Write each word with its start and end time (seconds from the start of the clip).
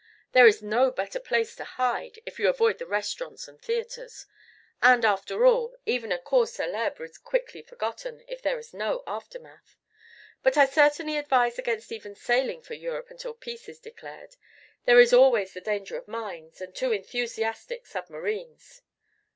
There 0.31 0.47
is 0.47 0.63
no 0.63 0.89
better 0.89 1.19
place 1.19 1.55
to 1.57 1.63
hide 1.63 2.17
if 2.25 2.39
you 2.39 2.49
avoid 2.49 2.79
the 2.79 2.87
restaurants 2.87 3.47
and 3.47 3.61
theatres. 3.61 4.25
And 4.81 5.05
after 5.05 5.45
all, 5.45 5.75
even 5.85 6.11
a 6.11 6.17
cause 6.17 6.57
célèbre 6.57 7.01
is 7.05 7.19
quickly 7.19 7.61
forgotten 7.61 8.23
if 8.27 8.41
there 8.41 8.57
is 8.57 8.73
no 8.73 9.03
aftermath. 9.05 9.77
But 10.41 10.57
I 10.57 10.65
certainly 10.65 11.17
advise 11.17 11.59
against 11.59 11.91
even 11.91 12.15
sailing 12.15 12.63
for 12.63 12.73
Europe 12.73 13.11
until 13.11 13.35
peace 13.35 13.69
is 13.69 13.77
declared. 13.77 14.37
There 14.85 14.99
is 14.99 15.13
always 15.13 15.53
the 15.53 15.61
danger 15.61 15.97
of 15.97 16.07
mines 16.07 16.61
and 16.61 16.73
too 16.73 16.91
enthusiastic 16.91 17.85
submarines." 17.85 18.81